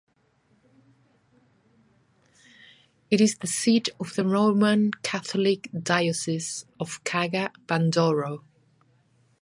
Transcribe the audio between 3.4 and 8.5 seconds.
seat of the Roman Catholic Diocese of Kaga-Bandoro.